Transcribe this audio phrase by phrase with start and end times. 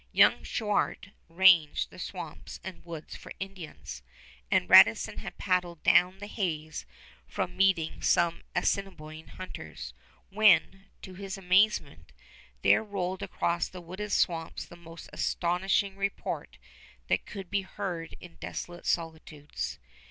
[0.11, 4.01] Young Chouart ranged the swamps and woods for Indians,
[4.49, 6.87] and Radisson had paddled down the Hayes
[7.27, 9.93] from meeting some Assiniboine hunters,
[10.31, 12.13] when, to his amazement,
[12.63, 16.57] there rolled across the wooded swamps the most astonishing report
[17.07, 19.77] that could be heard in desolate solitudes.